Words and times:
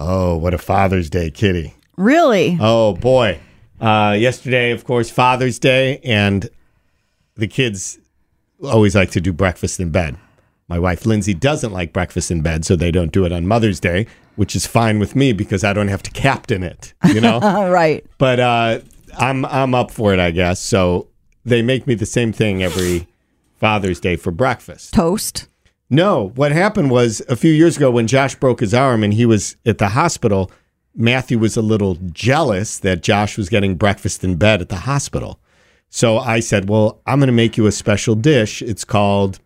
Oh, 0.00 0.36
what 0.36 0.54
a 0.54 0.58
Father's 0.58 1.10
Day 1.10 1.28
kitty. 1.30 1.74
Really? 1.96 2.56
Oh, 2.60 2.94
boy. 2.94 3.40
Uh, 3.80 4.16
yesterday, 4.18 4.70
of 4.70 4.84
course, 4.84 5.10
Father's 5.10 5.58
Day, 5.58 5.98
and 6.04 6.48
the 7.34 7.48
kids 7.48 7.98
always 8.62 8.94
like 8.94 9.10
to 9.10 9.20
do 9.20 9.32
breakfast 9.32 9.80
in 9.80 9.90
bed. 9.90 10.16
My 10.68 10.78
wife, 10.78 11.04
Lindsay, 11.04 11.34
doesn't 11.34 11.72
like 11.72 11.92
breakfast 11.92 12.30
in 12.30 12.42
bed, 12.42 12.64
so 12.64 12.76
they 12.76 12.92
don't 12.92 13.10
do 13.10 13.24
it 13.24 13.32
on 13.32 13.46
Mother's 13.48 13.80
Day, 13.80 14.06
which 14.36 14.54
is 14.54 14.66
fine 14.66 15.00
with 15.00 15.16
me 15.16 15.32
because 15.32 15.64
I 15.64 15.72
don't 15.72 15.88
have 15.88 16.02
to 16.04 16.10
captain 16.12 16.62
it, 16.62 16.94
you 17.12 17.20
know? 17.20 17.40
Right. 17.68 18.06
but 18.18 18.38
uh, 18.38 18.80
I'm, 19.18 19.44
I'm 19.46 19.74
up 19.74 19.90
for 19.90 20.12
it, 20.12 20.20
I 20.20 20.30
guess. 20.30 20.60
So 20.60 21.08
they 21.44 21.60
make 21.62 21.86
me 21.88 21.94
the 21.94 22.06
same 22.06 22.32
thing 22.32 22.62
every 22.62 23.08
Father's 23.56 23.98
Day 23.98 24.14
for 24.14 24.30
breakfast. 24.30 24.94
Toast. 24.94 25.48
No, 25.90 26.32
what 26.34 26.52
happened 26.52 26.90
was 26.90 27.22
a 27.28 27.36
few 27.36 27.52
years 27.52 27.76
ago 27.76 27.90
when 27.90 28.06
Josh 28.06 28.34
broke 28.34 28.60
his 28.60 28.74
arm 28.74 29.02
and 29.02 29.14
he 29.14 29.24
was 29.24 29.56
at 29.64 29.78
the 29.78 29.88
hospital, 29.88 30.50
Matthew 30.94 31.38
was 31.38 31.56
a 31.56 31.62
little 31.62 31.96
jealous 32.12 32.78
that 32.80 33.02
Josh 33.02 33.38
was 33.38 33.48
getting 33.48 33.76
breakfast 33.76 34.22
in 34.22 34.36
bed 34.36 34.60
at 34.60 34.68
the 34.68 34.76
hospital. 34.76 35.40
So 35.88 36.18
I 36.18 36.40
said, 36.40 36.68
Well, 36.68 37.00
I'm 37.06 37.18
going 37.18 37.28
to 37.28 37.32
make 37.32 37.56
you 37.56 37.66
a 37.66 37.72
special 37.72 38.14
dish. 38.14 38.60
It's 38.60 38.84
called 38.84 39.38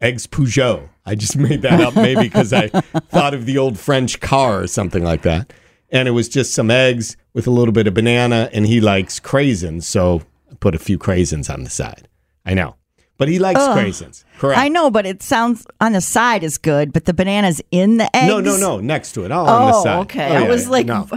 eggs 0.00 0.26
Peugeot. 0.26 0.88
I 1.06 1.14
just 1.14 1.36
made 1.38 1.62
that 1.62 1.80
up 1.80 1.94
maybe 1.94 2.22
because 2.22 2.52
I 2.52 2.68
thought 2.68 3.32
of 3.32 3.46
the 3.46 3.56
old 3.56 3.78
French 3.78 4.20
car 4.20 4.60
or 4.62 4.66
something 4.66 5.02
like 5.02 5.22
that. 5.22 5.52
And 5.90 6.08
it 6.08 6.12
was 6.12 6.28
just 6.28 6.54
some 6.54 6.70
eggs 6.70 7.16
with 7.32 7.46
a 7.46 7.50
little 7.50 7.72
bit 7.72 7.86
of 7.86 7.94
banana, 7.94 8.48
and 8.52 8.66
he 8.66 8.80
likes 8.80 9.20
craisins. 9.20 9.84
So 9.84 10.22
I 10.50 10.54
put 10.54 10.74
a 10.74 10.78
few 10.78 10.98
craisins 10.98 11.52
on 11.52 11.64
the 11.64 11.70
side. 11.70 12.08
I 12.46 12.54
know. 12.54 12.76
But 13.22 13.28
he 13.28 13.38
likes 13.38 13.60
craisins. 13.60 14.24
Correct. 14.38 14.58
I 14.58 14.66
know, 14.68 14.90
but 14.90 15.06
it 15.06 15.22
sounds 15.22 15.64
on 15.80 15.92
the 15.92 16.00
side 16.00 16.42
is 16.42 16.58
good, 16.58 16.92
but 16.92 17.04
the 17.04 17.14
banana's 17.14 17.62
in 17.70 17.98
the 17.98 18.08
eggs. 18.16 18.26
No, 18.26 18.40
no, 18.40 18.56
no. 18.56 18.80
Next 18.80 19.12
to 19.12 19.24
it. 19.24 19.30
All 19.30 19.48
on 19.48 19.70
the 19.70 19.76
Oh, 19.78 19.84
side. 19.84 19.98
okay. 20.00 20.28
Oh, 20.30 20.34
I 20.38 20.42
yeah, 20.42 20.48
was 20.48 20.64
yeah. 20.64 20.70
like, 20.70 20.86
no. 20.86 21.08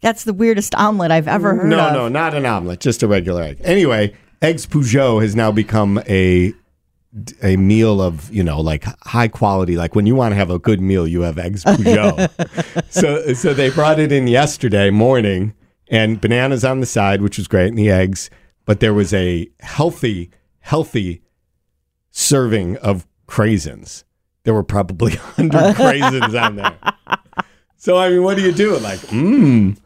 that's 0.00 0.24
the 0.24 0.32
weirdest 0.32 0.74
omelet 0.74 1.12
I've 1.12 1.28
ever 1.28 1.54
heard 1.54 1.70
no, 1.70 1.78
of. 1.78 1.92
no, 1.92 2.08
not 2.08 2.34
an 2.34 2.44
omelet, 2.44 2.80
just 2.80 3.04
a 3.04 3.06
regular 3.06 3.42
egg. 3.42 3.60
Anyway, 3.62 4.14
eggs 4.42 4.66
Peugeot 4.66 5.22
has 5.22 5.36
now 5.36 5.52
become 5.52 6.02
a 6.08 6.52
a 7.44 7.56
meal 7.56 8.02
of 8.02 8.28
you 8.34 8.42
know 8.42 8.60
like 8.60 8.82
high 9.04 9.28
quality. 9.28 9.76
Like 9.76 9.94
when 9.94 10.06
you 10.06 10.16
want 10.16 10.32
to 10.32 10.36
have 10.36 10.50
a 10.50 10.58
good 10.58 10.80
meal, 10.80 11.06
you 11.06 11.20
have 11.20 11.38
eggs 11.38 11.62
Peugeot. 11.64 12.28
so 12.90 13.32
so 13.34 13.54
they 13.54 13.70
brought 13.70 14.00
it 14.00 14.10
in 14.10 14.26
yesterday 14.26 14.90
morning, 14.90 15.54
and 15.88 16.20
bananas 16.20 16.64
on 16.64 16.80
the 16.80 16.86
side, 16.86 17.22
which 17.22 17.38
was 17.38 17.46
great, 17.46 17.68
and 17.68 17.78
the 17.78 17.90
eggs. 17.90 18.28
But 18.64 18.80
there 18.80 18.94
was 18.94 19.12
a 19.14 19.48
healthy, 19.60 20.30
healthy 20.60 21.20
serving 22.14 22.76
of 22.78 23.06
craisins. 23.28 24.04
There 24.44 24.54
were 24.54 24.62
probably 24.62 25.12
hundred 25.36 25.74
craisins 25.74 26.40
on 26.40 26.56
there. 26.56 26.78
So 27.76 27.98
I 27.98 28.08
mean, 28.08 28.22
what 28.22 28.36
do 28.36 28.42
you 28.42 28.52
do? 28.52 28.78
Like, 28.78 29.00
mmm, 29.00 29.76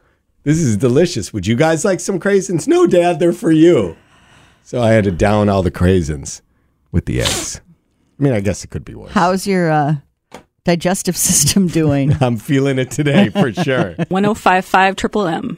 this 0.45 0.59
is 0.59 0.77
delicious. 0.77 1.33
Would 1.33 1.47
you 1.47 1.57
guys 1.57 1.85
like 1.85 1.99
some 2.01 2.21
craisins? 2.21 2.69
No, 2.69 2.87
Dad, 2.87 3.19
they're 3.19 3.33
for 3.33 3.51
you. 3.51 3.97
So 4.63 4.83
I 4.83 4.93
had 4.93 5.05
to 5.05 5.11
down 5.11 5.49
all 5.49 5.63
the 5.63 5.71
craisins 5.71 6.43
with 6.93 7.07
the 7.07 7.21
eggs. 7.21 7.61
I 8.19 8.23
mean, 8.23 8.33
I 8.33 8.41
guess 8.41 8.63
it 8.65 8.71
could 8.71 8.85
be 8.85 8.95
worse. 8.95 9.13
How's 9.13 9.47
your 9.47 9.71
uh, 9.71 9.95
digestive 10.65 11.17
system 11.29 11.67
doing? 11.69 12.13
I'm 12.21 12.37
feeling 12.37 12.79
it 12.79 12.91
today 12.91 13.31
for 13.31 13.53
sure. 13.53 13.95
1055 14.09 14.97
Triple 14.97 15.27
M. 15.27 15.58